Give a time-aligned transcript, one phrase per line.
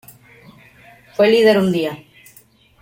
[1.13, 1.99] Fue líder un día.